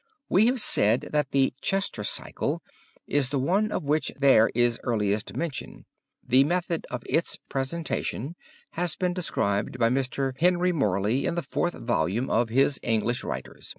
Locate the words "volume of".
11.75-12.49